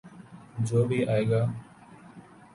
[0.59, 1.41] جو بھی آئے گا۔